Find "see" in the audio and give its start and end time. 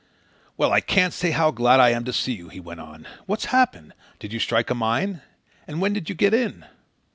2.11-2.33